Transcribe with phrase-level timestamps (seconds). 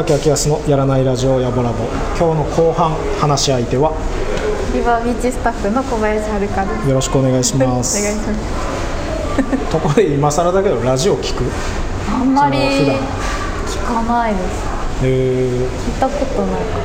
[0.00, 1.84] 山崎明康のやらないラジオやぼラボ
[2.16, 3.92] 今日の後半話し相手は？
[4.72, 6.88] リバービーチスタッフの小林遥です。
[6.88, 9.70] よろしくお願いしまお願いすします。
[9.70, 11.44] ところで今更だけどラジオ聞く？
[12.14, 12.96] あんまり聞
[13.84, 14.44] かないです。
[15.04, 16.78] え聞いたことないか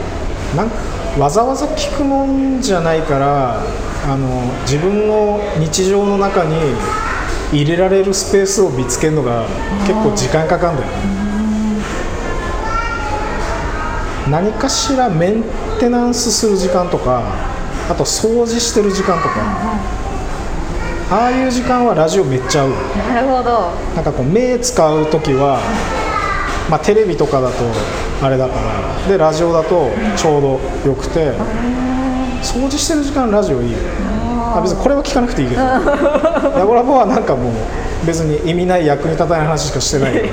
[0.53, 0.75] ー、なんか
[1.17, 4.27] わざわざ聞くもんじゃないからあの
[4.63, 6.57] 自分の日常の中に
[7.53, 9.45] 入れられるスペースを見つけるのが
[9.87, 11.14] 結構時間かかるんだよね
[14.29, 15.43] 何かしらメン
[15.79, 17.21] テナンスする時間とか
[17.89, 19.35] あと掃除してる時間とか。
[21.11, 22.69] ああいう時間はラジオめっちゃ合う。
[22.97, 23.13] な。
[23.13, 23.69] なるほど。
[23.95, 25.59] なんかこう目使う時は、
[26.67, 27.55] まあ、テレビとかだと
[28.23, 31.33] あれだからでラジオだとちょうどよくて
[32.41, 33.71] 掃除してる時間ラジオいい。
[33.71, 33.77] よ
[34.55, 35.61] あ別にこれは聞かなくていいけど。
[35.61, 35.79] ヤ
[36.65, 37.53] ゴラボはなんかもう
[38.07, 40.27] 別に意味ない役に立たない話しかしてないけど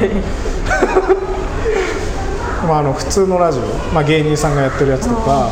[2.66, 5.50] まああの普通のラジオ、まあ、芸人さんがやってるやつとか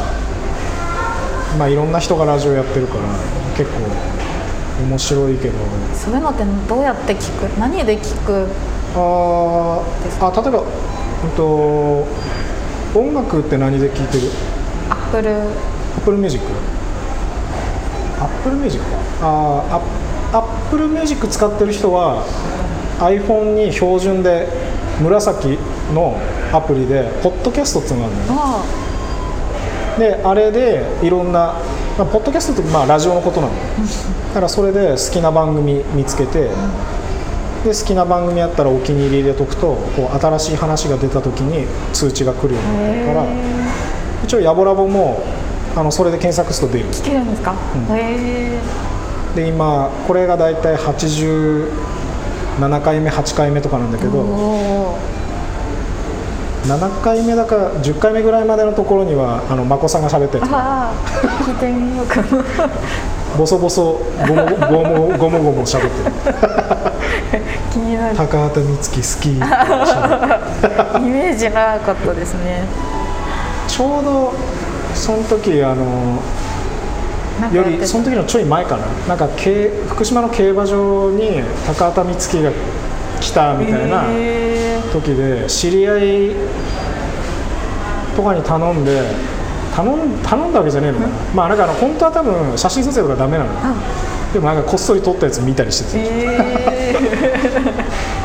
[1.58, 3.00] まあいろんな人がラジオやってるから
[3.56, 3.78] 結構
[4.84, 5.54] 面白いけど。
[5.94, 7.58] そういうのってどうやって聞く？
[7.58, 8.46] 何で聞く？
[8.94, 10.62] あーあ例えば、う
[11.26, 12.06] んと、
[12.98, 14.30] 音楽って何で聴いてる？
[14.88, 15.30] アップル
[15.98, 16.42] Apple Music
[18.18, 18.82] Apple Music
[19.20, 22.24] あーアッ Apple Music 使ってる人は
[23.00, 24.48] iPhone に標準で
[25.02, 25.58] 紫
[25.92, 26.16] の
[26.52, 28.40] アプリでポッドキャストっていうのがあるのよ。
[28.40, 28.64] あ
[29.98, 31.54] であれでいろんな、
[31.98, 33.52] まあ、ポッドキャストってまあラジオのことなの
[34.28, 36.44] だからそれで好きな番組見つけて
[37.64, 43.24] で好きな番組あったらお気に入り入れとくとこう新しい話が出た時に通知が来るようになってるから
[44.24, 45.20] 一応ヤボラボも
[45.76, 46.88] あのそれで検索すると出る。
[46.90, 47.52] 聞けるんですか？
[47.52, 47.56] ん。
[47.96, 48.60] へえ。
[49.36, 51.68] で今これが大体87
[52.82, 54.96] 回目8回目とかなんだけど
[56.66, 60.94] 7回目だか10回目ぐらいまでのところにはあの眞子さんが喋ったやつああ、
[61.44, 62.44] 聞いてみようかな。
[63.38, 67.44] ボソボソゴモゴモゴモゴモ喋ってる。
[67.72, 68.16] 気になる。
[68.16, 69.30] 高畑充希好き
[71.06, 72.64] イメージなかったですね。
[73.66, 74.32] ちょうど
[74.94, 76.18] その時あの
[77.52, 78.84] よりその時のちょい前かな。
[79.08, 82.50] なんか競福島の競馬場に高畑充希が
[83.20, 84.02] 来たみたいな。
[84.08, 84.49] へー
[84.92, 86.32] 時で知り合い
[88.16, 89.02] とかに頼んで
[89.74, 93.50] 頼ん頼んだわけじゃねえのかな、まあなんかあの本当は多分写真撮影とかダメなの。
[93.50, 93.74] あ
[94.32, 97.00] でもなんかこっそり撮ったやつ見たりしてて、へー。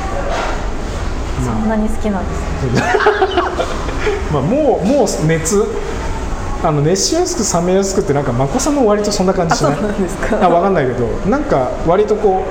[1.43, 2.39] そんなに好きなんです
[2.73, 2.81] ね。
[4.31, 5.63] まあ、もうもう熱
[6.63, 9.73] あの熱しやすく冷めやすくってなんか眞子さんも割とそんな感じしない？
[9.73, 10.37] あそうなんですか。
[10.45, 12.49] あ分かんないけどなんか割とこう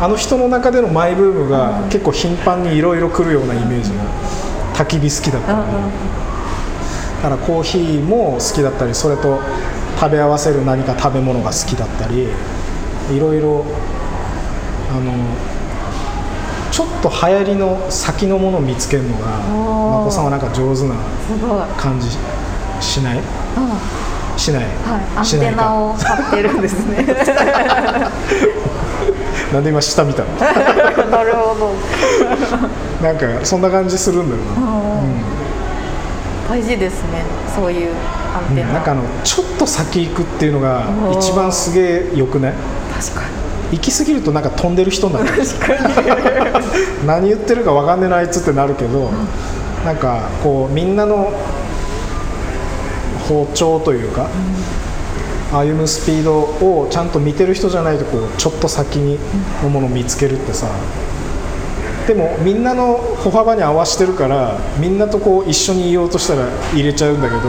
[0.00, 3.96] あの人の中でのマイブームが結構頻繁にいろいろ来るようなイメージが
[4.74, 5.90] 焚き火好きだったり、うんうん
[7.18, 9.40] だからコーヒーも好きだったりそれと
[9.98, 12.28] 食べ合わせる何か食べ物が好きだったり
[13.10, 13.64] いろいろ
[14.92, 15.12] あの
[16.70, 20.94] ちょっと流行りの先のものを見つけるのが眞子さんはなんか上手な。
[21.76, 22.08] 感じ
[22.80, 23.18] しない？
[23.56, 23.80] あ
[24.38, 24.72] しない、はい、
[25.16, 25.62] アンテしないか。
[25.62, 27.04] ナを張ってるんですね。
[29.52, 30.28] なんで今下見たの？
[31.10, 33.06] なるほど。
[33.06, 35.02] なんかそんな感じするんだよな、
[36.50, 37.24] 大事ですね。
[37.54, 37.92] そういう
[38.36, 38.72] アンテナ。
[38.74, 40.84] なんかあのちょっと先行くっていうのが
[41.18, 42.52] 一番すげえよくない？
[43.00, 43.22] 確か
[43.72, 43.78] に。
[43.78, 45.94] 行き過ぎるとなんか飛んでる人になる確かに。
[47.06, 49.10] 何言ってるか分かんねえなあいつってなるけど、
[49.84, 51.32] なんかこうみんなの
[53.28, 54.26] 包丁というか、
[55.52, 59.18] 歩むスピードをちゃんと見てる人じゃないとこうちょっと先に
[59.62, 60.66] のものを見つけるってさ。
[62.06, 67.40] でもみんなの歩幅に合わせてるからみんなとこう一緒にいようとしたら入れちゃうんだけど、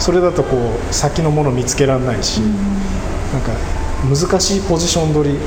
[0.00, 3.52] それだとこう先のもの見つけられないし、なんか
[4.04, 5.38] 難しいポジション取り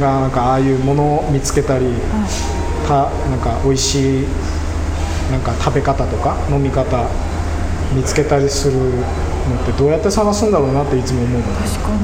[0.00, 1.86] がなんかああいうものを見つけたり、
[2.86, 4.26] たなんか美味しい
[5.32, 7.08] なんか食べ方とか飲み方
[7.92, 8.78] 見つけたりする
[9.50, 11.96] のってどうやって探すんだろうなっていつも思うの確かに。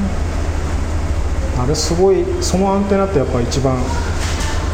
[1.62, 3.76] あれすごいそのアンテナってやっぱ一番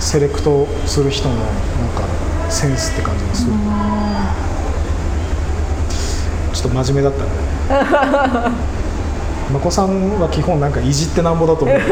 [0.01, 1.51] セレクトする人のなんか
[2.51, 3.53] センスって感じがする、
[6.53, 7.31] ちょっと真面目だったね。
[9.53, 11.77] 眞子さんは基本なんかいじってなんぼだと思う。
[11.79, 11.89] みん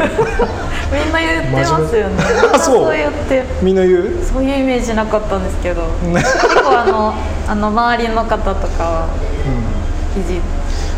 [1.11, 2.15] な言ってますよね。
[2.53, 2.75] あそう？
[2.85, 3.43] そう言って。
[3.61, 4.11] みんな言う？
[4.23, 5.83] そういうイメージなかったんですけど、
[6.13, 6.23] 結
[6.63, 7.13] 構あの
[7.47, 9.07] あの周りの方とかは
[10.17, 10.41] いじ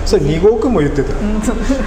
[0.05, 1.13] それ2号くんも言ってた。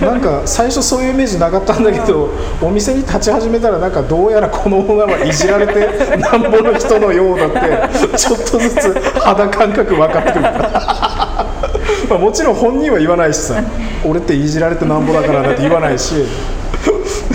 [0.07, 2.31] なんか最初そういうイメージなかったんだけど
[2.61, 5.87] お店に立ち始めたらなんかどうやらこの女はいじられて
[6.19, 10.43] なんぼの人のようだってちょっとずつ肌感覚分かってくる。
[10.43, 13.63] まあもちろん本人は言わないしさ
[14.05, 16.15] 俺っていじられてなんぼだからだって言わないし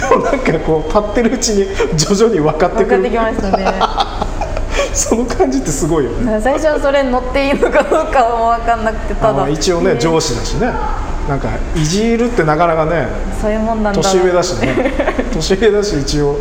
[0.10, 3.02] でもなんかこう立ってるうちに徐々に分かってくる。
[3.04, 3.66] 分かってきましたね
[4.96, 6.40] その感じってすごいよね。
[6.42, 10.72] 最初はそれ乗っていいのかどうかも分かんなくてたあだ一応ね上司だしね。
[11.28, 13.08] なんかいじるってなかなかね
[13.42, 14.04] そういうもんなんだな。
[14.04, 14.92] 年上だしね。
[15.34, 16.38] 年上だし一応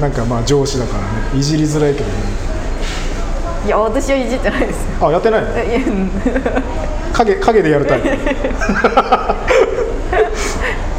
[0.00, 0.98] なんかまあ上司だから
[1.34, 1.40] ね。
[1.40, 2.12] いじりづらいけどね。
[3.66, 4.76] いや私はいじってないです。
[5.00, 5.48] よあやってないの？
[7.12, 8.08] 影影でやるタイプ。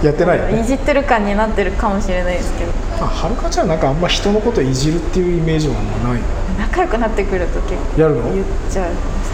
[0.06, 0.62] やってない？
[0.62, 2.72] いじってる感になってるかもしれないですけど。
[3.02, 5.80] あはるかちゃんなんかあんま人のこといじるっていうイメージはな
[6.18, 6.22] い
[6.72, 8.24] 仲良くなってくると結構やるの？
[8.34, 8.92] 言っちゃう。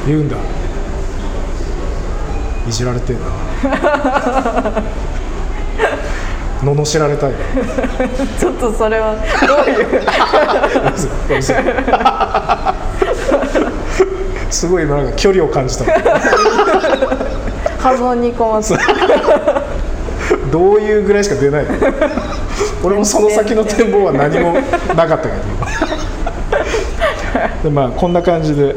[0.07, 0.35] 言うんだ。
[2.67, 3.25] いじられてんな
[6.63, 7.33] 罵られたい
[8.39, 9.13] ちょっとそれは
[9.45, 9.83] どうい
[14.49, 14.51] う？
[14.51, 15.85] すごい今なんか距離を感じた。
[17.79, 18.75] 波紋に困って。
[20.51, 21.65] どういうぐらいしか出ない
[22.83, 24.53] 俺もその先の展望は何も
[24.95, 25.33] なかったけど
[27.65, 28.75] でまあこんな感じで、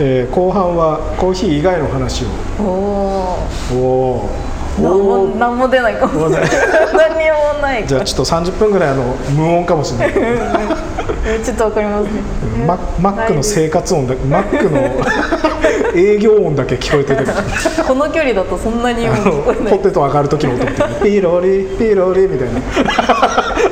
[0.00, 2.24] えー後半はコーヒー以外の話
[2.58, 3.38] おおを
[3.72, 3.76] お
[4.26, 4.30] お
[4.82, 6.38] 何おも何も出ないかももうね
[6.92, 9.04] 何にもないじゃあちょっと30分ぐらいあの
[9.36, 10.12] 無音かもしれない。
[11.44, 12.20] ちょっとわかりますね。
[12.66, 14.80] ママックの生活音だマックの
[15.94, 17.24] 営業音だけ聞こえてて
[17.86, 19.64] この距離だとそんなにあ聞こえない。
[19.72, 22.60] のポテト上がる時の音ってピロリピロリみたいな。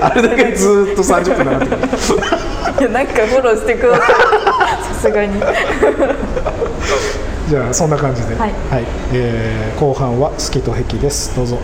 [0.07, 1.89] あれだけずーっと30分流れてくる
[2.83, 4.07] いやなんかフォローしてください。
[4.93, 5.41] さすがに。
[7.49, 8.53] じゃあそんな感じで、はい。
[9.13, 11.37] えー後半は「好きと癖」です。
[11.37, 11.59] どうぞ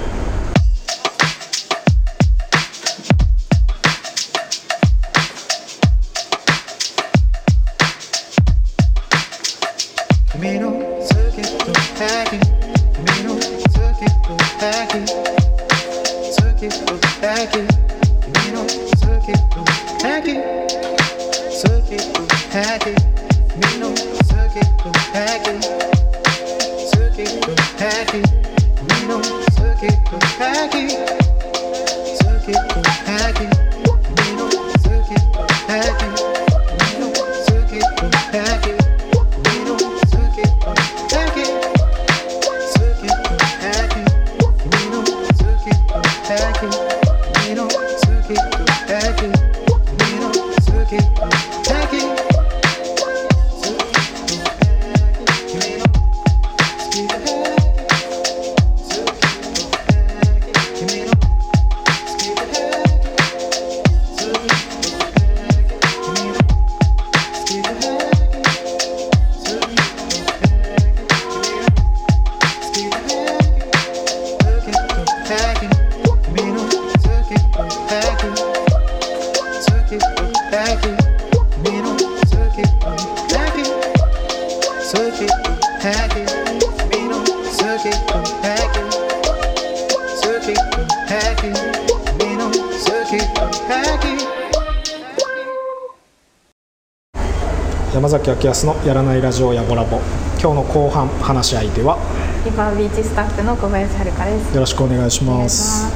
[98.58, 100.00] 山崎明康のやらないラジオやぼらぼ。
[100.40, 101.96] 今日の後半話し相手は
[102.44, 104.54] リバービーチスタッフの小林遥です。
[104.54, 105.92] よろしくお願いします。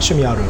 [0.00, 0.40] 趣味ある？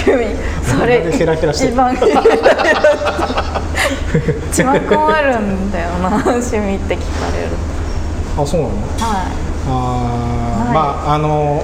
[0.00, 0.34] 趣味。
[0.64, 1.72] それヘラヘラしてる？
[1.72, 2.02] 一番一
[4.64, 6.08] 番困るんだよな。
[6.16, 7.50] 趣味って聞かれる
[8.38, 8.74] あそうなの？
[8.98, 9.28] は
[9.68, 10.74] あーはい。
[10.74, 10.80] ま
[11.10, 11.62] ああの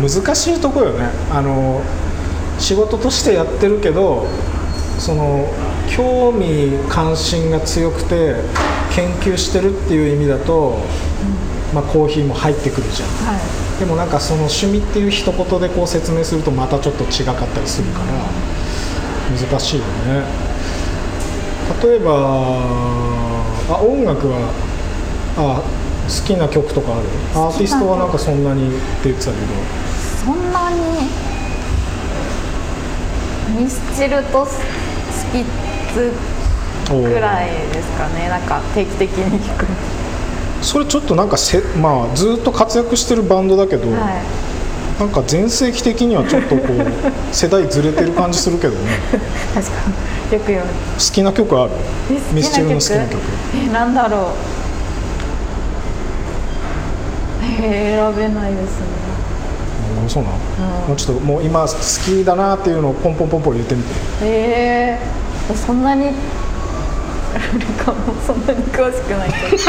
[0.00, 1.10] 難しいとこよね。
[1.32, 1.80] あの
[2.60, 4.26] 仕事としてやってるけど
[4.98, 5.46] その
[5.88, 8.34] 興味関心が強くて
[8.94, 10.78] 研究してるっていう意味だと、
[11.72, 13.08] まあ、コーヒーも入ってくるじゃん。
[13.08, 13.78] いはい。
[13.78, 18.06] でもなんかその趣味っていう一言でこう説明するとまたちょっと違かったりするから
[19.30, 20.24] 難しいよね。
[21.82, 22.12] 例えば
[23.70, 24.50] あ音楽は
[25.36, 25.62] あ
[26.08, 27.08] 好きな曲とかある？
[27.34, 28.70] アーティストはなんかそんなにっ
[29.02, 29.36] て言ってたけ
[30.24, 30.78] そんなに？
[33.62, 34.46] ミスチルと
[35.28, 35.44] スピッ
[35.94, 36.12] ツ
[36.88, 39.66] どぐらいですかねなんか定期的に聞く。
[40.62, 44.22] それちょっとなんかせ、まあ、ずっと活躍してるバンドだけど、は
[44.98, 46.86] なんか全盛期的にはちょっとこう
[47.30, 48.78] 世代ずれてる感じするけどね。
[49.12, 49.72] い確か
[50.30, 50.34] に。
[50.34, 51.70] よく言われる好きな曲ある？
[52.10, 53.20] えミスチルの好きな曲。
[53.68, 54.32] えなんだろ
[57.60, 59.07] えー、選べないですね
[60.06, 60.88] あそうなの、うん。
[60.88, 61.68] もうちょっともう今好
[62.04, 63.88] きだなっていうのをポンポンポンポン言ってみて。
[64.22, 66.06] えー、そんなに？
[66.08, 66.10] あ
[67.58, 69.62] れかもそんなに詳しくないけど。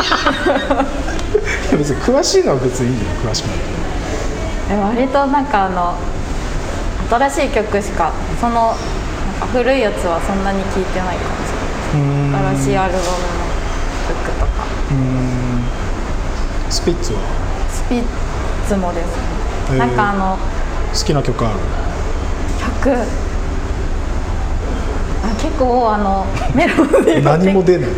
[1.77, 3.63] 別に詳しいのは別にいいよ詳しくなくて
[4.71, 5.93] え割となんかあの
[7.09, 11.49] 新しい曲しかそのなんか古いやつはそんなに聴いてないかもし
[11.93, 12.55] うーんれない。
[12.55, 13.09] 新しいアルバムの
[14.09, 14.51] 曲とか。
[14.89, 14.99] うーん。
[16.69, 17.19] スピッツは？
[17.71, 18.03] スピッ
[18.67, 19.11] ツもですね
[19.77, 20.37] なんかあの
[20.93, 21.55] 好きな曲ある？
[22.83, 22.91] 曲
[25.21, 27.89] あ結構あの メロディーが何も出ない。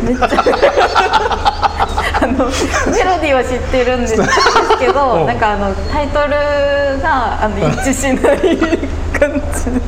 [2.22, 2.48] あのメロ
[3.20, 4.14] ディーは知ってるんです
[4.78, 5.26] け うどん。
[5.26, 6.30] なんかあのタイトル
[7.00, 8.38] があの一致しない
[9.18, 9.80] 感じ。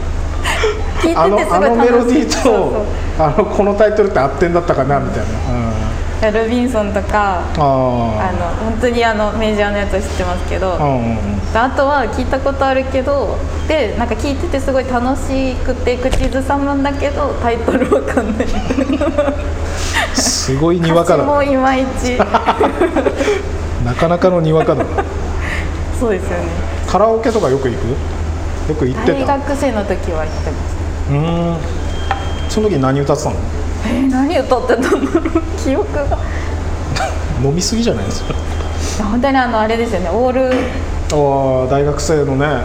[1.01, 1.55] 聞いててすあのごい楽しい。
[1.55, 2.85] あのメロディーと
[3.19, 5.73] あのこのタイトルって合ってんだったかなみたいな、うん
[6.31, 10.79] ルビンソンとかああの本当にあのメジャーなやつは知ってますけど、あ
[11.71, 13.37] とは聞いたことあるけど
[13.69, 18.47] でなんか聞いててすごい楽しくて口ずさむんだけどタイトルわかんない。
[20.15, 22.17] すごいにわかだもいまいち。
[23.85, 25.05] なかなかのにわかだな。
[25.99, 26.45] そうですよね。
[26.87, 27.89] カラオケとかよく行く？
[28.71, 30.77] よく行って大た学生の時は行ってます
[31.11, 31.17] うー
[31.53, 31.57] ん。
[32.49, 33.37] その時何歌ってたの？
[33.87, 35.03] えー、何歌ってたんだろう？
[35.65, 36.05] 記憶が。
[36.05, 36.09] い
[37.45, 38.35] 飲みすぎじゃないですか？
[38.99, 40.09] や本当にあのあれですよね。
[40.11, 40.51] オール。
[41.13, 42.47] ああ大学生のね。
[42.47, 42.63] は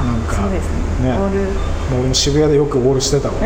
[0.00, 0.68] あなんかそうです
[1.02, 1.10] ね。
[1.10, 1.16] ね。
[1.18, 1.40] オール。
[1.98, 3.34] 俺も渋谷でよくオールしてたわ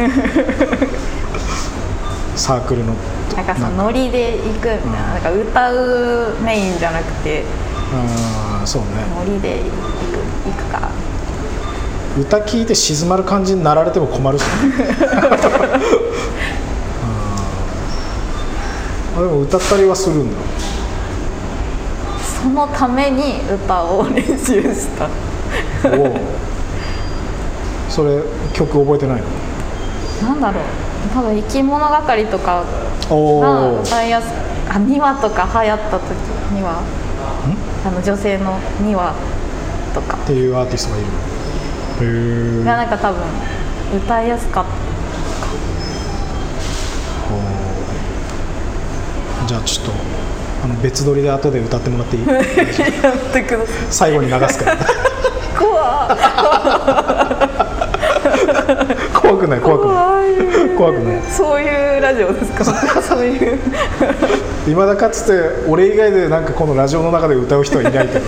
[2.37, 2.95] サークルの。
[3.37, 7.45] なんかそのノリで行くみたいな,、なんか歌うメインじゃなくて。
[7.93, 8.89] ああそうね。
[9.17, 10.89] ノリで行く行くか。
[12.19, 14.49] 歌聞いて静まる感じになられても困るし、ね、
[19.19, 20.37] あでも歌ったりはするんだ。
[22.41, 25.09] そのために歌を練習した。
[25.91, 26.21] おお
[27.89, 28.23] それ
[28.55, 29.23] 曲覚えてない
[30.23, 30.29] の？
[30.29, 30.65] なんだろう。
[31.13, 32.65] 多分生き物係とか
[33.11, 34.29] おがお歌いやす
[34.69, 36.11] あ2話とか流行った時
[36.55, 36.83] には。
[37.85, 39.15] あの女性の2話
[39.95, 40.17] とか。
[40.17, 41.07] っていうアーティストがいる。
[42.59, 43.23] へえがなんか多分
[43.97, 44.65] 歌いやすかっ
[49.61, 49.93] たじゃあちょっと
[50.65, 52.27] あの別撮りで後で歌ってもらっていい？
[52.27, 52.43] やっ
[53.33, 54.79] てください最後に流すから。
[55.59, 56.17] 怖
[59.21, 59.93] 怖くない怖くな
[60.27, 60.77] い。
[60.77, 61.23] 怖くない。
[61.23, 62.65] そういうラジオですか？
[63.03, 63.59] そういう。
[64.69, 68.27] いまだかつて俺以外でなんかこのラジオの中で歌う人はいないけど。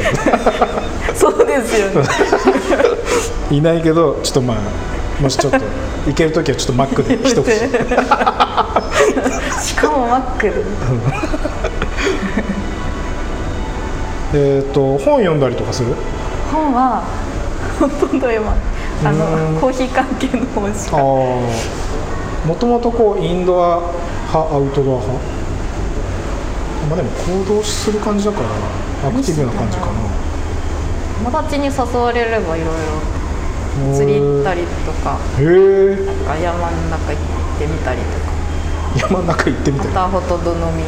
[1.15, 2.03] そうですよね。
[3.51, 4.59] いないけどちょっとまあ
[5.21, 5.59] もしちょっと
[6.07, 7.51] 行ける時はちょっとマックで一口
[9.63, 10.55] しかもマックで。
[14.33, 15.95] えっと本読んだりとかする？
[16.53, 17.03] 本は
[17.81, 18.61] ほとんど読まない
[19.07, 19.55] あうん。
[19.55, 23.81] のコーヒー関係の本しああかもともとこうインドア
[24.33, 25.13] 派アウトドア派。
[26.89, 29.93] まあでも行動する感じだからアクティブな感じかな。
[31.31, 32.69] 友達に誘われればいろい
[33.91, 35.17] ろ釣り行ったりとか。
[35.39, 35.47] へえ
[36.07, 38.30] なんか山の中行ってみたりとか
[38.97, 40.83] 山の中行ってみたいまたほとんど飲み。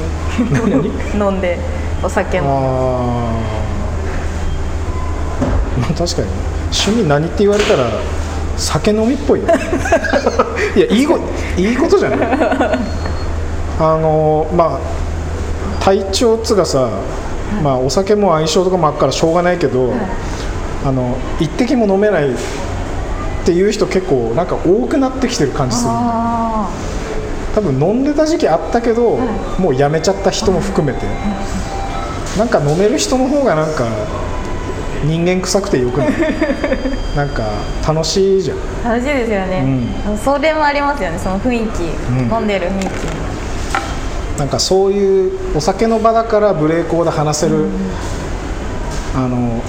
[1.18, 1.58] 飲んで
[2.02, 5.80] お酒あもー。
[5.80, 6.28] まあ確かに。
[6.72, 7.84] 趣味何って言われたら
[8.56, 9.46] 酒飲みっぽいよ。
[9.46, 9.54] ね
[10.76, 11.18] いやいいこ
[11.56, 12.18] いいことじゃない？
[13.80, 16.88] あのまあ体調っつうかさ、
[17.62, 19.92] まあ、お酒も相性とかもあるからしょうがないけど、
[20.86, 22.34] あの一滴も飲めないっ
[23.44, 25.90] ていう人結構なんか多くなってきてる感じする。
[25.92, 26.68] あ
[27.54, 29.18] 多分飲んでた時期あったけど、
[29.58, 31.06] もうやめちゃった人も含めて、
[32.38, 33.84] なんか飲める人の方がなんか
[35.04, 36.12] 人間臭くてよくない？
[37.16, 37.42] なんか
[37.86, 38.56] 楽しいじゃん。
[38.56, 39.64] ー楽しいですよね、
[40.24, 41.18] それもありますよね。
[41.22, 41.82] その雰囲気、
[42.12, 42.32] ん。
[42.32, 44.38] 飲んでる雰囲気。
[44.38, 47.66] なんかそういうお酒の場だからブレーコーで話せる、
[49.14, 49.60] あの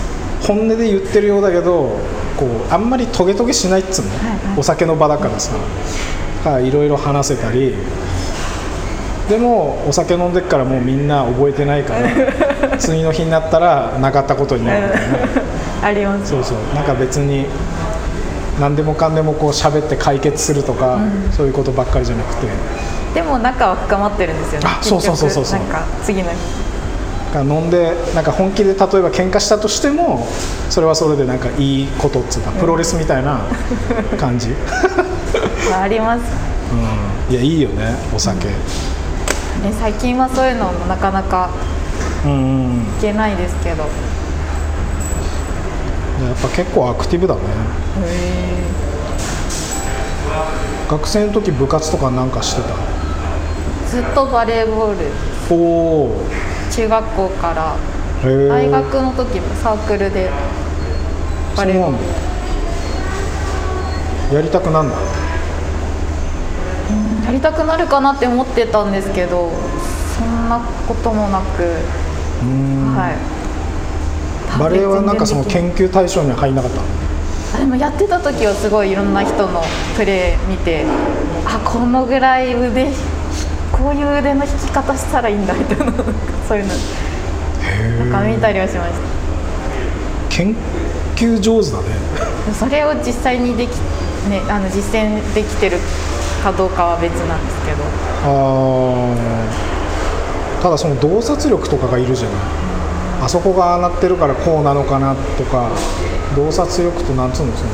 [0.41, 1.97] 本音で言ってるようだけど
[2.37, 4.59] こうあんまりトゲトゲしないっつうの、はいはい。
[4.59, 5.51] お酒の場だからさ
[6.43, 7.73] はいいろいろ話せたり
[9.29, 15.07] でもお酒飲んでっからもうみんな覚えてないから 次の日になったらなかったことになるみたいな。
[15.87, 16.31] あります。
[16.31, 16.75] そうそう。
[16.75, 17.45] なんか別に
[18.59, 20.97] 何でもかんでもこう喋って解決するとか、
[21.35, 22.47] そういうことばっかりじゃなくて。
[23.13, 24.67] でも仲は深まってるんですよね。
[24.67, 25.45] あそうそうそうそう。
[25.45, 26.35] そうなんか次の日。
[27.41, 30.27] 飲んでなんか本気で例えば喧嘩したとしても
[30.69, 33.39] それはそれでなんかいいことっつうかプロレスみたいな
[34.19, 34.61] 感じ、うん、ま
[35.73, 36.21] ああります。
[37.29, 38.53] いやいいよねお酒、ね
[39.79, 41.49] 最近はそういうのもなかなか
[42.25, 42.35] うんう
[42.81, 43.83] ん行けないですけど。
[43.83, 43.85] へ
[46.25, 47.41] やっぱ結構アクティブだね。
[48.05, 48.63] え
[50.89, 52.67] 学生の時部活とかなんかしてた？
[53.89, 55.11] ずっとバレーボール。
[55.49, 56.23] おお
[56.71, 57.75] 中学校から。
[58.23, 60.29] 大学の時もサークルで
[61.57, 61.91] バレーボー
[64.31, 64.35] ル。
[64.35, 64.95] やりたくなんだ
[67.23, 69.51] やりたくなるかなって思ってたんですけど
[70.17, 71.63] そんなこともなく、
[72.43, 72.95] うん。
[72.95, 73.15] はい。
[74.59, 76.81] バレエはなんかその研究対象には入んなかった？
[77.57, 79.63] あでもやってた時はすごいいろんな人の
[79.95, 80.85] プレー見て
[81.45, 82.91] あこのぐらい腕
[83.71, 85.93] こういう腕の引き方したらいいんだみたいな
[86.47, 86.73] そういうの。
[87.99, 88.99] なんか見たりはしました。
[90.29, 90.55] 研
[91.15, 91.85] 究上手だね。
[92.53, 93.69] それを実際にでき、
[94.29, 95.77] ね、あの実践できてる
[96.43, 97.83] かどうかは別なんですけど。
[98.25, 100.61] あー。
[100.61, 102.37] ただその洞察力とかがいるじゃない。
[103.23, 105.69] あそこがああなってるからこうなのかなとか
[106.35, 107.71] 洞察力となんつうのその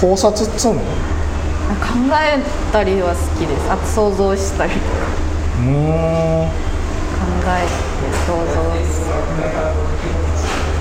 [0.00, 0.80] 考察っつうの？
[0.80, 0.86] 考
[2.20, 2.42] え
[2.72, 3.70] たりは好きです。
[3.70, 4.84] あと想像したりとか。
[5.60, 6.48] うーん。
[6.48, 7.70] 考えて
[8.26, 8.34] 想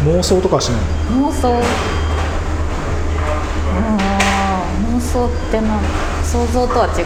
[0.05, 1.47] 妄想とかはしない像妄想。
[3.77, 5.79] あー妄想ってなん
[6.31, 7.05] 想像とは違う。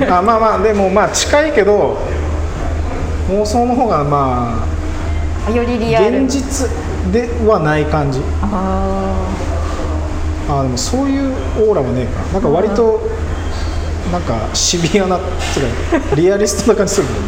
[0.00, 0.06] うん。
[0.12, 1.98] あまあまあでもまあ近いけど
[3.30, 4.64] 妄想の方がま
[5.48, 6.24] あよりあリアル。
[6.24, 6.68] 現実
[7.12, 8.20] ではない感じ。
[8.42, 9.12] あ
[10.48, 12.20] あでもそういうオーラはねえか。
[12.32, 13.00] なんか割と
[14.12, 17.20] なんかシビアなつうかリアリストな感じするもんね。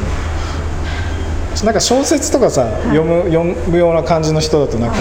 [1.64, 4.96] なんか小説とかさ、読む読むような感じの人だとなんか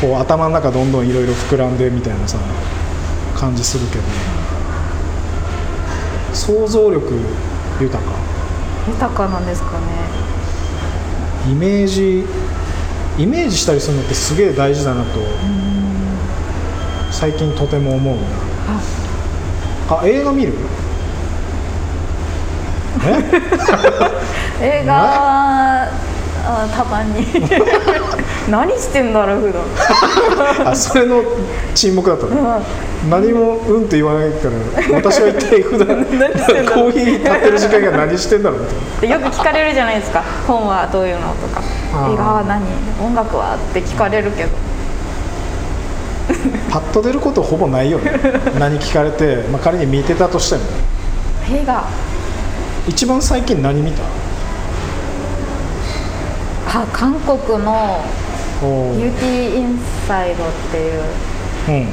[0.00, 2.38] こう頭の中どんどんいろいろ膨らんでみたいなさ
[3.44, 4.02] 感じするけど
[6.32, 7.12] 想像力
[7.78, 8.10] 豊か。
[8.86, 9.76] ー豊かなんですかね。
[11.50, 12.24] イメージ
[13.18, 15.08] イメージしたりするのってすげえ大事だなと
[17.10, 18.16] 最近とても思う。
[18.16, 18.22] な
[20.00, 20.06] あ。
[20.06, 20.54] 映画見る？
[24.60, 24.62] え？
[24.82, 25.88] 映画は
[26.46, 27.26] あたまに
[28.50, 29.62] 何してんだろう普段。
[30.70, 31.22] あそれの
[31.74, 32.60] 沈黙だったの？
[33.08, 38.60] 何もうんって言わないから私は一体普段 コーヒー立ってる時間が何してんだろう？
[38.60, 38.64] っ
[39.00, 40.22] てでよく聞かれるじゃないですか。
[40.46, 41.62] 本はどういうのとか。
[42.12, 42.62] 映画は何？
[43.02, 43.54] 音楽は？
[43.56, 44.48] って聞かれるけど。
[46.70, 48.12] パッと出ることほぼないよね。
[48.58, 50.62] 何聞かれて、まあ、仮に見てたとしても。
[51.50, 51.84] 映画。
[52.88, 54.02] 一番最近何見た？
[56.66, 58.02] あ韓国の
[58.64, 59.12] お「ビュー。
[59.18, 61.02] ティーインサイド」っていう
[61.68, 61.88] うん。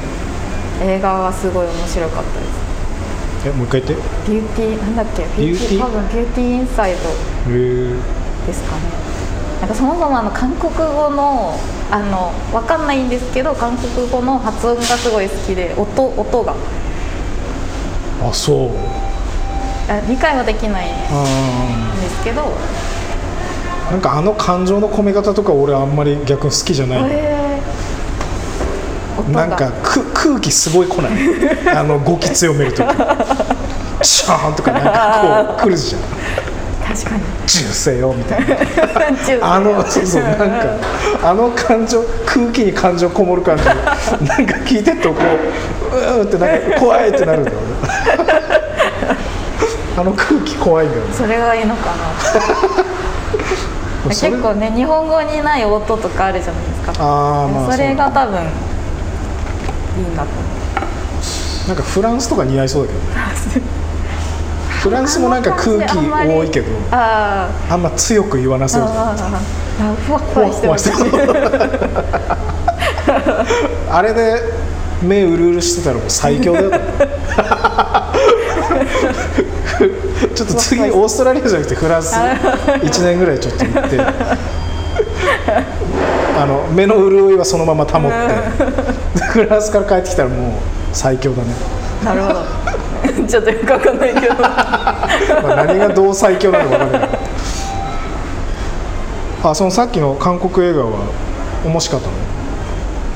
[0.89, 3.47] 映画はすごい面白かったです。
[3.47, 4.31] えもう一回言って。
[4.31, 5.23] ビューティーなんだっけ？
[5.41, 6.47] ビューティー多分ビューティー。
[6.53, 6.97] インサイド
[8.47, 8.81] ですかね。
[9.61, 11.53] なんかそもそもあの韓国語の
[11.91, 16.53] あのわかんないんですけど韓国語の発音がすごい好きで音音が。
[18.27, 18.69] あそう。
[19.91, 22.45] あ理解はできないんあですけどー
[23.91, 27.01] なんかあの感情の込め方とか俺あんまり逆に好きじゃない、
[29.33, 31.11] なんかく空気すごい来ない。
[31.75, 32.83] あの語気強めると
[34.01, 36.01] シャーンとかなんかこう来るじゃん。
[36.95, 37.21] 確かに。
[37.45, 38.55] 銃声よみたいな。
[38.55, 40.45] 中あのそうそうなんか
[41.23, 43.65] あの感情空気に感情こもる感じ。
[43.65, 45.21] なんか聞いてるとこ
[45.91, 47.57] ううーんってなんか怖いってなるんだよ。
[48.17, 48.31] 俺
[49.99, 51.09] あの空気怖いんだよね。
[51.13, 52.90] それがいいのかな
[54.09, 56.93] 結構ね日本語にない音とかあるじゃないですか。
[56.99, 58.43] あーまあそれが多分い
[59.99, 60.29] いんだと。
[60.29, 63.65] 思なんかフランスとか似合いそうだけどね。
[64.81, 68.81] フランスもなんか空気多いけどああんま強く言わなーそう。
[68.81, 71.21] じゃふわふほわわしてますほわして
[73.91, 74.41] あれで
[75.03, 76.71] 目うるうるしてたらもう最強だよ
[80.35, 82.13] ちょっと次オーストラリアじゃなくてフランス。
[82.15, 83.99] 1年ぐらいちょっと行って。
[86.39, 88.17] あの目の潤いはそのまま保って。
[89.31, 90.51] フランスから帰ってきたらもう
[90.93, 91.53] 最強だね、
[92.03, 92.45] なるほど。
[93.27, 94.33] ちょっとよくわかんないけど。
[94.35, 94.49] ま
[95.53, 97.09] あ、何がどう最強なのか分かんない。
[99.43, 100.99] あそのさっきの韓国映画は
[101.65, 102.13] 面白かったの？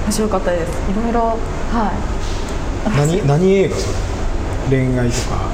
[0.05, 0.71] 面白かったです。
[0.91, 1.19] いろいろ。
[1.21, 1.91] は
[2.85, 2.97] い。
[2.97, 3.87] 何何映画そ
[4.71, 4.85] れ？
[4.87, 5.49] 恋愛とか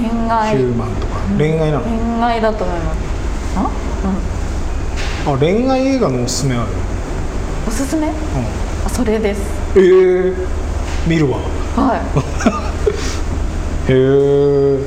[0.00, 1.16] 恋ヒ愛ューマンとか。
[1.38, 1.82] 恋愛なの？
[1.84, 2.98] 恋愛だと思います。
[3.56, 3.70] あ？
[5.32, 6.68] あ恋愛映画のおすすめある、うん
[7.68, 8.06] おすすめ？
[8.08, 8.10] う
[8.84, 9.40] あそれです。
[9.40, 10.34] ん、えー、
[11.06, 11.38] 見るわ。
[11.76, 12.00] はい。
[13.92, 14.78] へえ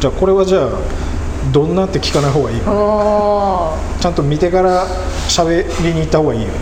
[0.00, 0.68] じゃあこれはじゃあ
[1.52, 4.86] どんなって聞かない方がいいおおちゃんと見てから
[5.28, 6.54] 喋りに行った方がいいよね。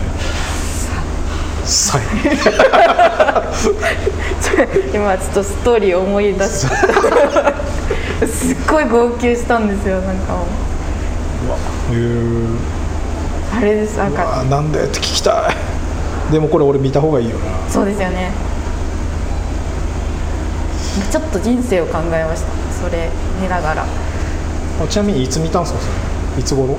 [1.65, 1.97] さ。
[1.99, 2.01] い
[4.93, 7.53] 今ちょっとストーリーを思い出した
[8.25, 10.33] すっごい号泣したんですよなんか。
[10.33, 10.45] も
[11.91, 12.47] うへー。
[13.55, 15.55] あれですなんうかわなんでって聞きたい。
[16.31, 17.69] でもこれ俺見た方がいいよな。
[17.69, 18.31] そうですよね。
[21.11, 23.09] ちょっと人生を考えましたそれ
[23.41, 23.83] 見ながら。
[23.83, 25.85] あちなみにいつ見たんすかそ
[26.35, 26.41] れ？
[26.41, 26.75] いつ頃？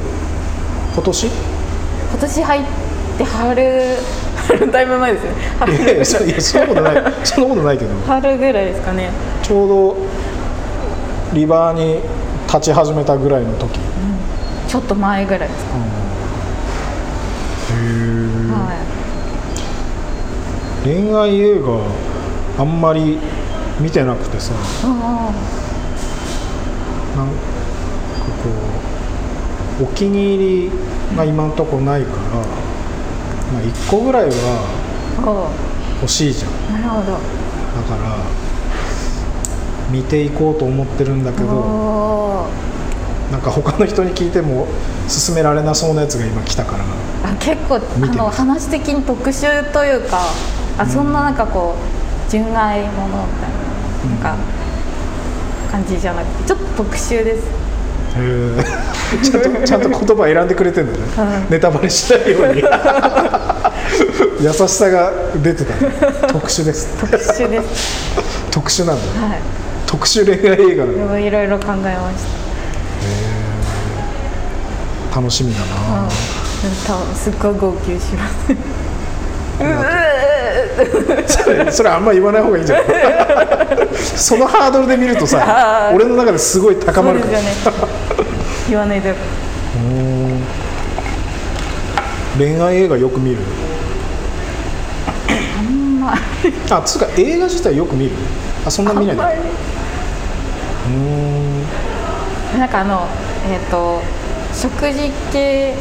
[0.94, 1.26] 今年？
[1.26, 1.30] い
[2.10, 2.62] 今年入っ
[3.18, 3.96] て春
[4.48, 5.38] 春 だいぶ前ですよね。
[5.58, 6.94] 春やいやそいやそんなことない。
[7.24, 7.90] そんなことないけど。
[8.06, 9.10] 春ぐらいですかね。
[9.42, 9.96] ちょうど
[11.38, 12.00] リバーに
[12.48, 13.78] 立ち始めたぐらいの時。
[14.66, 15.78] ちょっと前ぐらいですか、は
[20.82, 21.80] 恋愛映画
[22.60, 23.18] あんまり
[23.78, 24.52] 見てなくてさ。
[24.52, 25.32] いあ
[27.16, 27.32] なんか
[28.42, 28.50] こ
[29.80, 30.72] うお気に入り
[31.16, 32.18] が今んとこないから、
[33.52, 35.50] まあ、1個ぐらいは
[36.02, 36.50] 欲しいじゃん。
[36.50, 37.12] ーなるほど。
[37.12, 38.47] だから
[39.90, 42.46] 見ていこうと思ってるんだけど
[43.30, 44.66] なんか他の人に聞いても
[45.08, 46.84] 勧められなそうなやつが今来たから。
[47.24, 47.78] あ結構あ
[48.14, 50.20] の話的に特殊というか
[50.78, 53.50] あそんななんかこう純愛ものみたい
[54.20, 54.44] ななんか
[55.70, 57.46] 感じじゃなくてちょっと特殊です。
[58.16, 58.64] へー。
[59.22, 61.50] ちゃんと ちゃんと言葉選んでくれてんだね、うん。
[61.50, 62.62] ネタバレしないように。
[64.40, 65.92] 優しさが出てたね。
[66.28, 66.88] 特殊です。
[67.00, 68.50] 特殊です。
[68.50, 69.28] 特殊なんだね。
[69.32, 72.26] はい特殊恋愛映画なんだでもいろいろ考えまし
[75.16, 76.10] 楽しみだた、な、うん、
[77.16, 78.54] すっごい号泣します。
[81.26, 82.86] それそれあんま言わない方がいいんじゃない？
[83.96, 87.40] そのハードルで見るとさ俺の中ですごい高まるから。
[87.40, 87.48] ね。
[88.68, 89.14] 言わないでう
[89.80, 90.42] ん。
[92.38, 93.38] 恋愛映画よく見る？
[95.58, 96.12] あんま
[96.70, 98.12] あつうか映画自体よく見る？
[98.64, 99.16] あそんな見ない
[102.58, 103.06] なんかあの
[103.50, 104.00] えっ、と
[104.54, 105.74] 食事系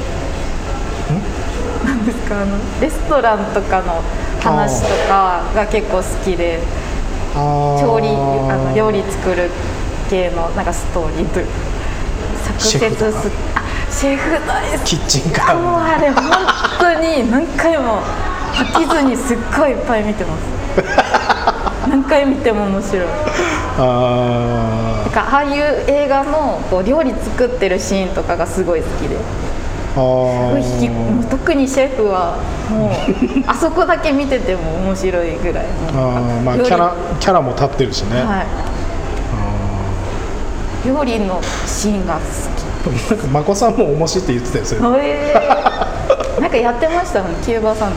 [1.85, 2.41] なんですか？
[2.41, 4.01] あのレストランとかの
[4.41, 6.59] 話とかが結構好きで
[7.33, 9.49] 調理あの料理作る
[10.09, 11.51] 系のなんかストーリーというか
[12.59, 13.11] シェフとか。
[13.21, 16.23] すあシェフ大好きキッチンカもうーあれ本
[16.79, 18.01] 当に何回も
[18.53, 20.41] 飽きずにすっごいいっぱい見てます。
[21.89, 23.05] 何回見ても面白い
[23.79, 29.17] あなんかああいう映画のこう料理作ってるシーンとかがすごい好きで。
[29.97, 32.37] すごい引きもうー特にシェフは
[32.69, 32.91] もう
[33.47, 35.71] あそこだけ見てても面白いぐらいの。
[35.89, 38.43] あーまあキャラキャラも立ってるしね、は
[40.83, 40.87] い。
[40.87, 42.21] 料理のシーンが好
[43.09, 44.81] なんか眞子さんも面白いって言ってたよそれ。
[44.81, 46.41] きへー。
[46.41, 47.23] なんかやってました？
[47.23, 47.93] もんキューバサン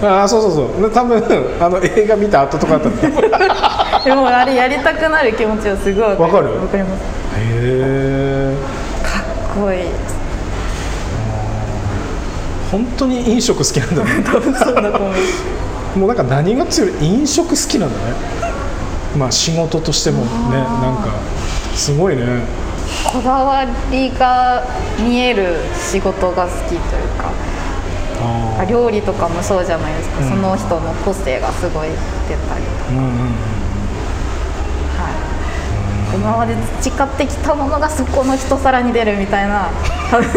[0.00, 0.82] ああそうそうそう。
[0.88, 1.22] で多分
[1.60, 3.51] あの映画見た後とかだったんだ
[4.04, 6.60] でもあれやりたくなる気持ちはすごいわわかる？
[6.60, 7.02] わかります。
[7.38, 8.56] え
[9.02, 9.80] かっこいい。
[12.70, 14.24] 本当に飲食好きなんだね。
[14.24, 18.14] 多分そんなと思いますもうなんか何が強い飲食好きなんだね。
[19.16, 21.12] まあ仕事としてもねなんか
[21.74, 22.22] すごいね。
[23.04, 24.64] こだわりが
[24.98, 26.80] 見える仕事が好きという
[27.18, 27.30] か。
[28.58, 30.28] あ料理とかもそうじゃないですか、うん。
[30.28, 32.90] その人の個性がすごい出たりとか。
[32.90, 33.08] ーうんうんうん。
[33.08, 33.61] はい、
[36.14, 39.70] 今まで培ってきたものがそこの一皿に出るみたいな。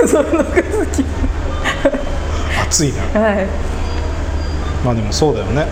[0.07, 0.53] そういうのが好
[0.85, 1.05] き
[2.61, 3.47] 熱いなはい。
[4.85, 5.65] まあでもそうだよね。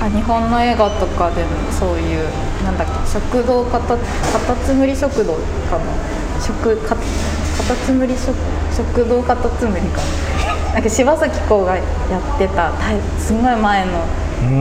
[0.00, 2.28] あ日本の映画とかでもそういう
[2.64, 5.38] なんだっけ食堂かたカタツムリ食堂か
[5.78, 5.84] な。
[6.40, 8.34] 食かカタツムリ食
[8.74, 10.00] 食堂カタツムリか。
[10.70, 12.70] ななんか柴咲コウがやってた
[13.18, 13.90] すごい前の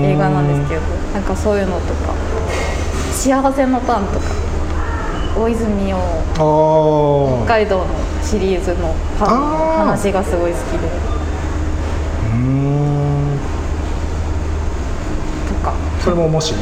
[0.04, 0.82] 映画なんですけど
[1.14, 2.14] なんかそういうのとか
[3.20, 4.26] 「幸せのパン」とか
[5.38, 7.86] 大泉洋ああ北海道の
[8.24, 9.36] シリーズのパンの
[9.80, 10.88] 話がすごい好きで。
[10.88, 13.40] うーん。
[15.50, 15.74] とか。
[16.02, 16.62] それも面白い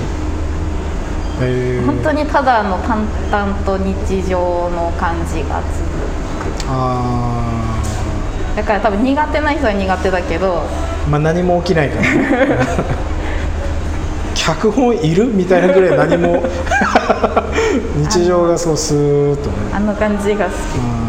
[1.39, 4.39] えー、本当にただの淡々と日常
[4.71, 7.79] の感じが続あ
[8.53, 10.63] くだから多分苦手な人は苦手だけど。
[11.07, 12.57] ーまあ何も起きないからね
[14.47, 15.25] 脚本いる？
[15.27, 16.41] みたいなぐらい何も。
[18.09, 19.55] 日常がそうスーッとね。
[19.73, 20.55] あの感じが好き。
[20.77, 21.07] うん。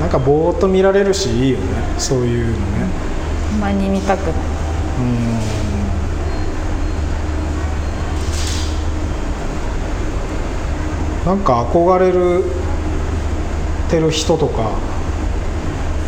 [0.00, 1.64] なんかぼーっと見られるしいいよね。
[1.98, 2.56] そういうのね。
[3.60, 4.34] たまに見たくない。
[5.00, 5.02] う
[11.24, 11.26] ん。
[11.26, 12.44] なんか憧れる
[13.90, 14.70] てる人とか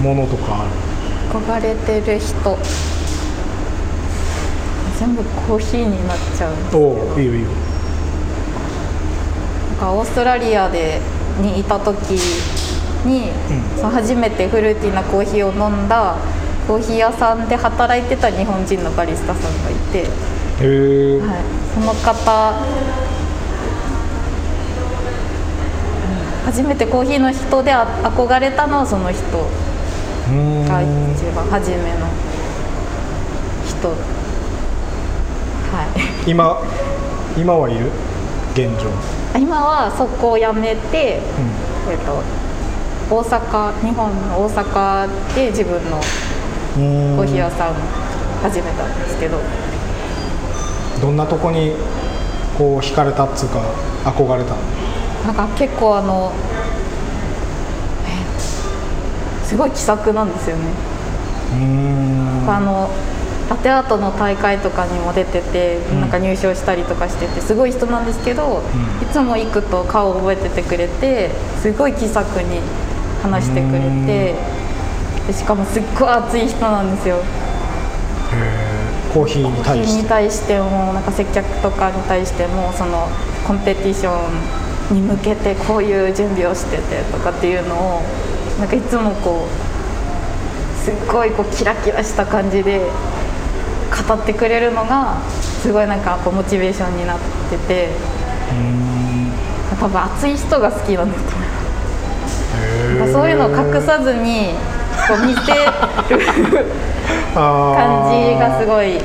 [0.01, 0.65] ものとかあ
[1.33, 1.45] る？
[1.45, 2.59] 憧れてる人
[4.99, 7.49] 全部コーヒーになっちゃうんおおいいよいいよ。
[9.71, 11.01] なんかオーストラリアで
[11.41, 12.13] にいた時
[13.05, 13.79] に、うん。
[13.79, 16.17] その初めてフルーティーなコーヒーを飲んだ
[16.69, 21.43] コーヒー屋さんで働いてた日本人のバリスタさんがいて、はい、
[21.75, 22.63] その方、う
[26.43, 26.47] ん。
[26.47, 29.21] 初めてコーヒーの人であ憧れたのはその人
[30.31, 32.07] が一番初めの
[33.67, 33.95] 人
[35.75, 36.31] はい。
[36.31, 36.63] 今
[37.37, 37.91] 今はいる？
[38.55, 38.87] 現状、
[39.37, 41.19] 今はそこを辞めて、
[41.91, 42.23] えっと
[43.11, 46.01] 大阪日本の大阪で自分の
[46.77, 47.75] うん、コーヒー屋さん
[48.43, 49.39] 始めたんですけど、
[51.03, 51.73] どんなとこに
[52.57, 53.61] こう惹かれたっつうか
[54.05, 54.61] 憧れたの？
[55.27, 56.33] なんか結構あの
[58.07, 60.63] えすごい気さくなんですよね、
[61.53, 61.59] うー
[62.47, 62.49] ん。
[62.49, 62.89] あの
[63.51, 66.01] ラテアートの大会とかにも出てて、ん。
[66.01, 68.63] なんか入賞したりとかしててすごい人なんですけど、
[69.03, 71.31] いつも行くと顔を覚えててくれて
[71.61, 72.61] すごい気さくに
[73.23, 74.35] 話してくれて
[75.27, 77.17] でしかもすっごい熱い人なんですよ。
[79.13, 80.09] コーヒーに対にして。
[80.09, 83.09] 対してもなんか接客とかに対してもその
[83.47, 84.11] コンペティショ
[84.93, 88.03] ンに向けてこういう準備をしててとかっていうのを
[88.59, 92.81] なんかいつもこうすっごいこうキラキラした感じで
[93.91, 95.21] 語ってくれるのが
[95.63, 97.19] すごいなんかこうモチベーションになっ
[97.51, 97.89] てて
[99.81, 101.23] 多分熱い人が好きなんだと
[103.05, 104.55] 思そういうのを隠さずに
[105.09, 105.59] こう見せる
[107.35, 109.03] 感じがすいごい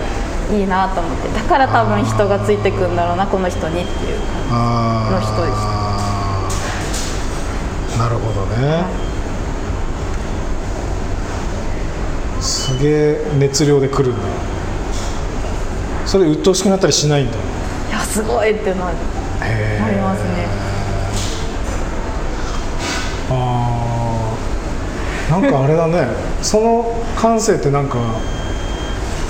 [0.51, 1.39] いいなと思って。
[1.39, 4.19] だから多分人がついてくんだろうなこの人にっていう。
[4.51, 5.79] あーの人でし
[7.99, 8.85] なるほどね、
[12.39, 14.48] すげえ熱量で来るんだ
[16.10, 17.38] それ鬱陶しくなったりしないんだ。
[17.38, 18.95] いやすごいってななり
[19.98, 20.48] ますね。
[23.30, 25.39] あー。
[25.39, 26.08] なんかあれだね。
[26.41, 28.00] その感性ってなんか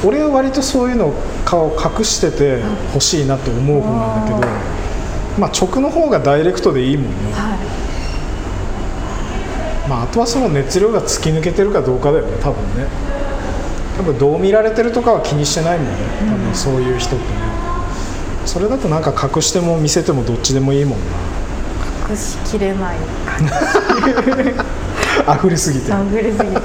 [0.06, 1.13] 俺は割とそういうの
[1.44, 2.62] 顔隠してて
[2.94, 4.48] 欲しいなと思う方なんだけど
[5.38, 7.56] まあ直の方がダイレクトでいいもんね、は
[9.86, 9.89] い。
[9.89, 12.88] まあ、あとはその熱量が突き抜けてるかどうかだよね多分ね
[13.99, 15.93] 多分どう見られてるとかは気にしてないもんね。
[16.21, 17.31] 多分そういう人ってね、
[18.45, 20.99] それだとなんか隠しても見せてもどっちでもいいもん
[22.09, 23.53] 隠しきれない感じ。
[25.27, 25.91] な 溢れすぎて。
[25.91, 26.62] あふれすぎて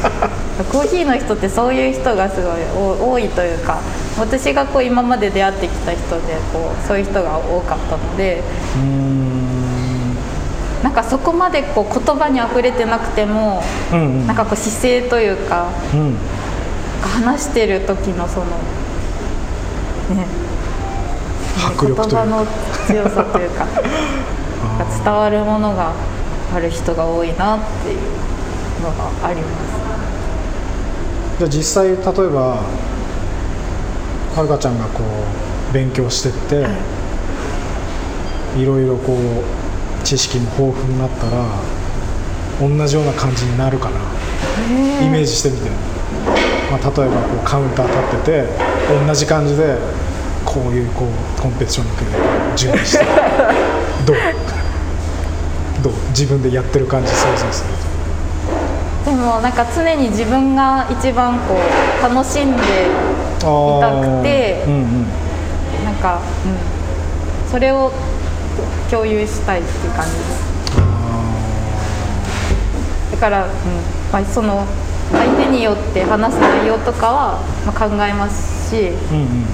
[0.70, 3.78] コーヒーの人ってそういう人がすごい多多いというか
[4.16, 8.44] 私がこう今まで出会ってきた人でこうそういう人が多かったので
[10.84, 14.26] なんかそこまでこう言葉にあふれてなくてもうんうん。
[14.28, 16.16] なんかこう姿勢というかうん
[17.08, 18.46] 話してる時のその
[20.16, 20.26] ね。
[21.56, 22.06] 迫力というか。
[22.06, 22.46] 言葉の
[22.86, 23.66] 強さというか
[25.04, 25.92] 伝わるものが
[26.54, 27.98] ある人が多いなっていう
[28.82, 29.84] のがあります。
[31.38, 31.96] じゃあ実際例え
[32.28, 32.40] ば
[34.36, 35.00] はるかちゃんがこ
[35.70, 36.66] う勉強してって、
[38.56, 38.64] い。
[38.64, 41.44] ろいろこう知識も豊富になったら
[42.60, 43.96] 同じような感じになるかな。
[45.04, 45.70] イメージしてみて、
[46.70, 48.48] まあ、例えばこうカウンター立ってて
[49.06, 49.76] 同じ感じで
[50.44, 52.10] こういうこうコンペティションに向けて
[52.56, 53.04] 準備して
[54.06, 54.16] どう？
[55.82, 55.92] どう？
[56.10, 57.70] 自分でやってる感じ想像する
[59.04, 62.62] でもなんか常に自分が一番こう楽しんで
[63.38, 65.06] と痛くてうんうん
[65.84, 67.92] なんか、うん、それを
[68.90, 70.44] 共有したいっていう感じです。
[73.12, 73.50] だから、うん。
[74.12, 74.64] まあ、その
[75.16, 79.44] 相手によって話す内容とかは、まあ、考えますし、うんうん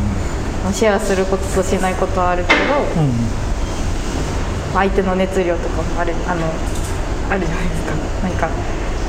[0.65, 2.59] まあシェアすることとしないことはあるけど、
[3.01, 3.13] うん
[4.73, 6.47] 相手の熱量とかもあるあの
[7.29, 7.95] あるじゃないですか。
[8.23, 8.49] なんか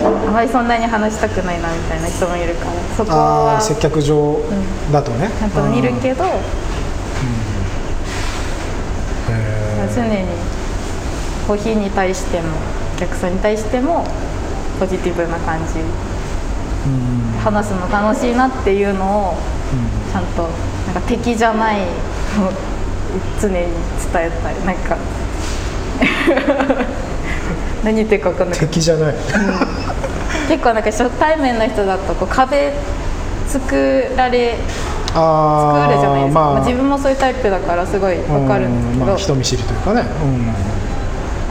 [0.04, 4.40] あまりそんなに話したくないなみたいな人もいるからそこあはあ接客上
[4.92, 6.30] だとね、ちゃんと見るけど、へ
[9.94, 10.26] 常に
[11.46, 12.48] コーヒーに対しても
[12.96, 14.04] お客さんに対しても
[14.80, 15.76] ポジティブな感じ
[17.44, 19.36] 話すの楽しいなっていうのを
[20.12, 20.44] ちゃんと
[20.88, 21.78] なんか敵じゃない
[23.40, 23.68] 常に伝
[24.16, 24.66] えたい。
[24.66, 24.98] なんか
[27.84, 28.60] 何言ってるか分かんない。
[28.60, 29.16] 敵じゃない、
[30.48, 32.74] 結構なんか初対面の人だとこう壁
[33.48, 34.56] 作られ
[35.14, 36.54] あ作るじゃないですか、まあ。
[36.54, 40.06] まあ自分もそういうタイプだからすごい分かるんですけど、うまあ、人見知りというかね、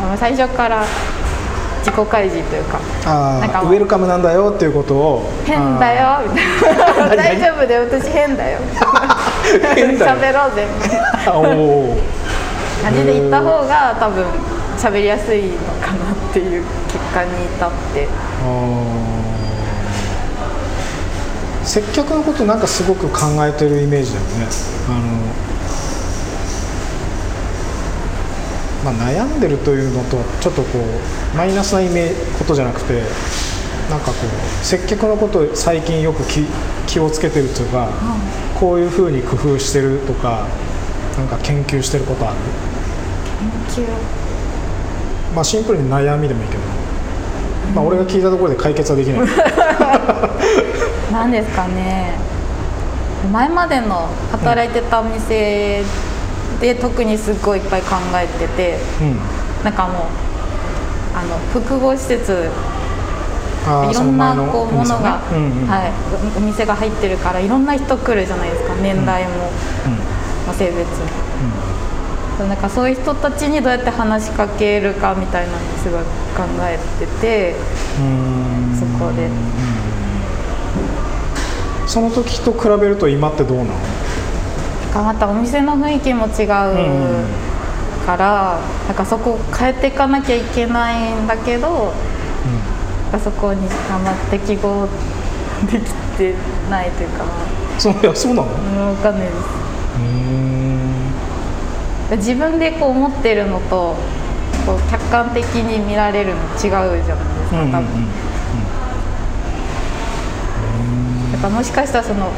[0.03, 0.85] あの最初から
[1.81, 5.31] 自己開示というかあなんかウェルカムなんだよっていうことを。
[5.47, 7.17] 変だよみたいな。
[7.17, 8.59] 大丈夫だよ私変だよ。
[9.75, 10.17] 変だよ。
[10.17, 10.67] 喋ろうぜ。
[10.83, 11.03] みたいな
[12.83, 14.25] 感じで言った方が多分
[14.79, 15.49] 喋りやすいの
[15.81, 18.09] かなっていう結果に至って。
[21.65, 24.47] 接客のことなんかすごく考えてるイメージだよね。
[24.89, 24.99] あの、
[28.85, 33.03] まあ、悩んでるというのとはちょっとこうマイナスなイメージことじゃなくて
[33.91, 36.47] なんかこう接客のこと最近よく気
[36.87, 37.89] 気をつけてるというか、
[38.59, 40.47] こういうふうに工夫してるとか
[41.19, 42.37] なんか研究してることある？
[43.75, 43.89] 研究？
[45.35, 46.61] まあシンプルに悩みでもいいけど、
[47.75, 49.21] まあ、俺が聞いたところで解決はできない。
[51.13, 52.15] なんですかね。
[53.33, 55.83] 前までの働いてたお店
[56.59, 59.17] で特にすっごいいっぱい考えててうん。
[59.65, 60.03] なんかもう
[61.15, 62.51] あの複合施設
[63.91, 65.47] いろんなこうものが、お店ね。
[65.47, 65.69] うんうん。
[65.69, 65.93] はい、
[66.37, 68.75] お店が入ってるからいろんな人来るじゃないですか。
[68.77, 69.51] 年代も、
[70.47, 70.87] まあ性別も、
[72.39, 76.09] そうなんかそういう人たちにどうやって話しかけるかみたいなのにすごい考
[76.63, 77.55] えてて
[78.01, 78.77] うん。
[78.79, 79.29] そこで。
[81.87, 83.71] その時と比べると今ってどうなの？
[84.93, 86.47] かまたお店の雰囲気も違う
[88.07, 94.89] から、なんかそこを変えていかなきゃいけないんだけど、なんかそこにあんま適合
[95.71, 96.35] できて
[96.71, 97.25] ないというか、
[97.79, 98.49] そういやそうなの？
[98.49, 98.51] う
[98.93, 99.37] ん、分かんないです。
[102.11, 102.19] うん。
[102.19, 103.97] 自分でこう思ってるのと
[104.67, 107.15] こう客観的に見られるの違うじゃないですか
[107.71, 107.87] 多分、
[111.33, 112.33] だからもしかしたらその、ね、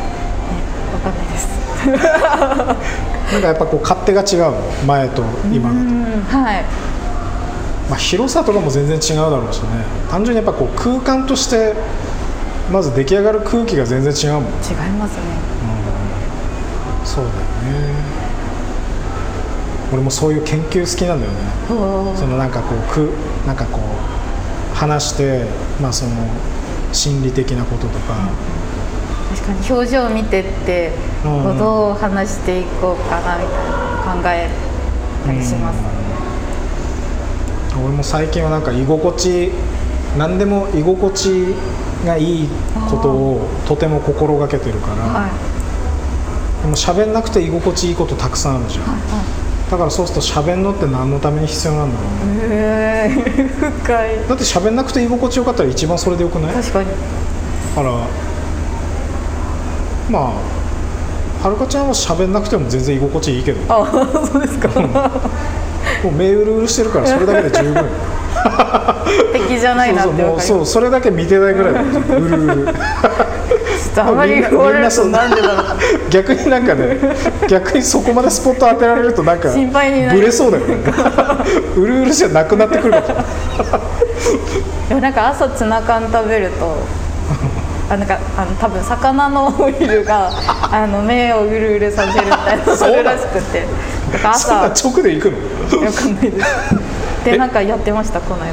[0.92, 1.61] 分かんないです
[3.32, 4.54] なんかやっぱこう勝手が違うの
[4.86, 6.64] 前と今だと、うんはい。
[7.90, 9.66] まあ、広さとかも全然違うだろうしね。
[10.10, 11.74] 単純にやっぱこう空間として
[12.70, 14.42] まず出来上がる空気が全然違うもん。
[14.44, 14.48] 違い
[14.98, 15.52] ますね。
[17.04, 17.92] そうだよね。
[19.92, 21.38] 俺もそういう研究好きなんだよね。
[22.16, 23.10] そのなんかこうく
[23.46, 25.44] なんかこう話して
[25.80, 26.12] まあその
[26.92, 28.30] 心理的なこととか、確
[29.42, 30.92] かに表情を見てって、
[31.24, 34.48] どう話していこうかなみたいな考え
[35.26, 35.78] たりします、
[37.84, 39.52] 俺も最近はなんか居心地
[40.18, 41.54] 何でも居心地
[42.04, 42.48] がいい
[42.90, 45.30] ことをとても心がけてるから、はい。
[46.62, 48.84] でも喋んなくて居心地いいことたくさんあるじゃん、
[49.70, 52.54] だからそうすると喋んのって何のために必要なんだろうね。
[52.54, 53.48] へえ
[53.82, 54.28] 深い。
[54.28, 56.54] だって喋んなくて居心地よかったら一番それでよくない？
[56.54, 56.86] だ確かに。
[57.74, 57.90] から
[60.10, 60.32] まあ
[61.42, 63.60] はるかちゃんは喋んなくても全然居心地いいけど。
[63.68, 64.68] あそうですか。
[66.04, 67.84] もう目うるうるしてるからそれだけで十分。
[69.32, 72.74] 敵じゃないなそうそうもうってそうそれだけ見てないぐらいうるうる。
[73.94, 75.78] あまり言われるとなんでだろう。
[76.10, 76.96] 逆になんかね
[77.48, 80.76] 逆にそこまでスポット当てられるとなんか心配になるブレそうだよね。
[81.76, 83.24] うるうるじゃなくなってくるか
[84.88, 86.78] でもなんか朝ツナ缶食べると
[87.92, 90.30] あなんかあの多分魚のオイルが
[90.72, 93.66] あの目をうるうるさせるみたいなそれらしくて。
[94.12, 95.86] なんかそんな朝直で行くの？
[95.86, 96.46] わかんないです。
[97.24, 98.52] でなんかやってましたこの間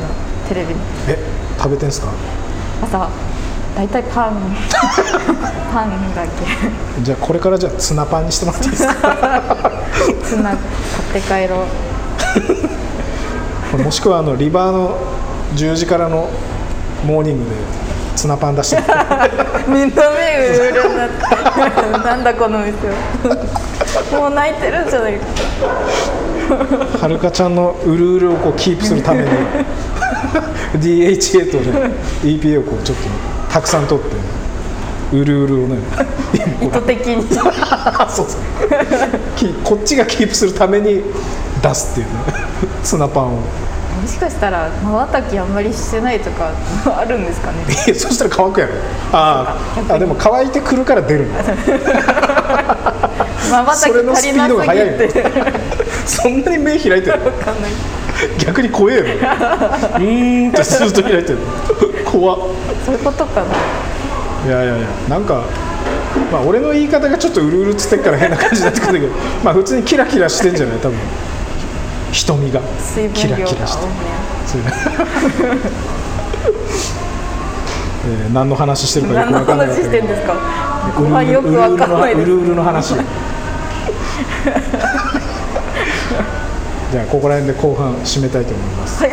[0.49, 0.67] テレビ。
[0.73, 1.17] でえ
[1.57, 2.07] 食べてんすか？
[2.83, 3.07] 朝
[3.77, 4.33] 大体パン
[5.73, 6.29] パンだけ。
[7.01, 8.93] じゃあこれからじゃあツナパンにしてもらっていいですか？
[10.23, 10.57] ツナ買っ
[11.13, 11.63] て帰ろ
[13.79, 13.83] う。
[13.83, 14.97] もしくはあのリバーの
[15.55, 16.27] 10時からの
[17.05, 17.55] モーニングで
[18.19, 18.77] ツナパン出して。
[19.67, 22.05] みんな目うるうるになって。
[22.05, 24.19] なんだこの店は。
[24.19, 25.25] もう泣いてるんじゃないか。
[27.01, 29.29] はるかちゃんのうるうるをこうキープするために
[30.75, 31.91] DHA と、ね、
[32.23, 33.03] EPA をこうちょっと
[33.53, 34.15] たくさん取って
[35.15, 35.77] うるうるをね
[36.61, 37.23] 意図的に。
[37.33, 38.41] そうそう。
[39.37, 41.03] きこっちがキープするために
[41.61, 42.13] 出すっていうね。
[42.83, 43.29] ツナパンを。
[43.29, 43.43] も
[44.09, 46.51] しかしたらまばたきあんまりしてないとか
[46.99, 47.93] あるんですかね？
[47.93, 48.73] そしたら乾くやろ。
[49.13, 51.43] あーあでも乾いてくるから出るんだ
[53.51, 55.23] まばたき足りなすぎて。
[56.05, 57.19] そんなに目開いてる
[58.39, 61.37] 逆に怖えよ うーんってずっと開いてる
[62.05, 62.39] 怖っ。
[62.85, 63.45] そういうことかな。
[64.47, 65.43] いやいやいやなんか
[66.31, 70.77] まあ俺の言い方がちょっとうるうるっつってっから変な感じになってくるんだけどまあ普通にキラキラしてんじゃない？
[70.79, 70.97] 多分
[72.11, 72.61] 瞳が
[73.13, 73.87] キラキラして。
[78.05, 80.33] えー何の話してるかよく何のわかんない話してんですか？
[81.23, 82.29] よくわかんないです。
[82.31, 82.93] うるうるの話。
[86.91, 89.03] じゃあここら辺で後半締めたいと思います。
[89.05, 89.09] こ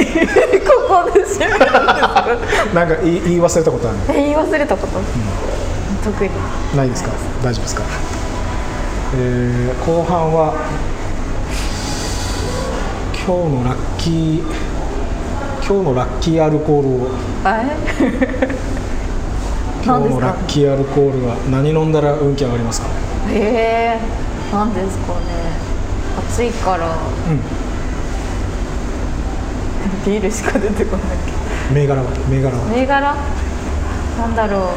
[0.88, 2.26] こで締めるんですか？
[2.74, 3.98] なんか言い言い忘れたことある？
[4.10, 4.92] え言い忘れたこと、
[6.04, 6.30] 特に。
[6.74, 7.10] ないですか？
[7.42, 7.82] 大丈夫ですか、
[9.18, 10.54] えー後半は
[13.26, 17.08] 今日のラッキー今日のラッキーアルコールを。
[19.84, 22.86] 今日のラッキーアルコールは何飲んだら運気上がりますか？
[23.30, 25.18] えー、なんですかね。
[26.28, 26.86] 暑いから。
[26.86, 27.40] うん。
[30.12, 31.06] ビールしか出てこない。
[31.26, 32.08] け銘柄は？
[32.30, 32.64] 銘柄は？
[32.64, 33.16] ど銘柄？
[34.20, 34.70] なんだろ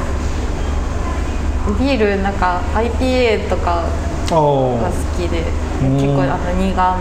[1.70, 1.80] う。
[1.80, 3.84] ビールなんか IPA とか
[4.32, 5.44] あが好あきで。
[5.84, 5.94] うん。
[5.98, 6.98] 結構あの苦めのや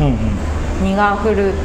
[0.00, 0.14] うんうん
[0.78, 1.36] つ苦フル。
[1.36, 1.56] ーテ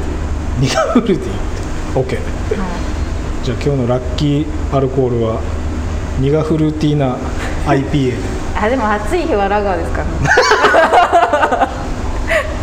[0.60, 2.00] ニガフルティー。
[2.00, 3.44] OK はい。
[3.44, 5.40] じゃあ今日のラッキーアルコールは
[6.20, 7.16] ニガフルティーな
[7.66, 8.16] IPA で
[8.60, 9.98] あでも暑い日はラガーですか？
[9.98, 10.10] らね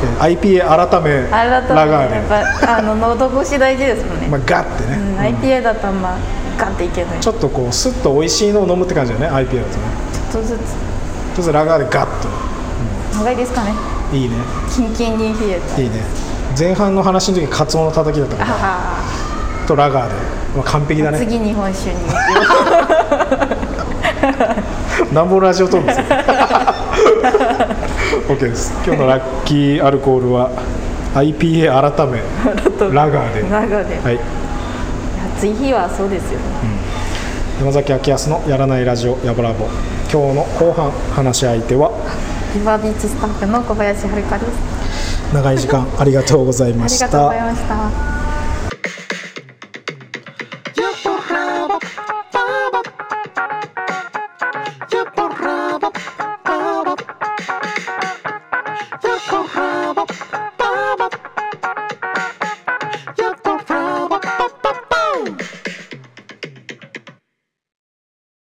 [0.04, 2.28] えー IPA 改めラガーで、やっ
[2.62, 6.18] ぱあの喉越し大事ですもんね、まあ、ガッてね、うん、IPA だとあんま
[6.58, 7.20] ガッていけない。
[7.22, 9.86] ちょちょっとこうスッと美味しいのを飲むって感じだよね IPA だとね。
[10.30, 10.60] っとずつ。
[10.60, 10.68] とり
[11.38, 12.28] あえずラガーでガッと。
[13.18, 13.74] 長いですかね？
[14.14, 14.36] いいね。
[14.70, 15.82] キンキンに冷えた。
[15.82, 16.02] いいね
[16.58, 19.03] 前半の話の時カツオのたたきだったからあ
[19.68, 20.14] とラガーで、
[20.56, 21.20] まあ、完璧だあね。
[21.20, 21.99] 次日本酒に。
[25.14, 26.06] なんぼラジオトークですよ。
[28.36, 28.74] OK です。
[28.86, 30.49] 今日のラッキーアルコールは
[31.16, 32.20] IPA 改め
[32.93, 33.41] ラガーで。
[33.49, 34.20] ラガーで、はい。
[35.38, 36.39] 暑い日はそうですよ。
[36.39, 36.45] ね
[37.60, 39.66] 山崎明康のやらないラジオやぶらぼ。
[40.12, 41.89] 今日の後半話し相手は
[42.53, 44.74] リバービーチスタッフの小林遥です
[45.34, 47.05] 長い時間ありがとうございました。
[47.05, 48.14] ありがとうございました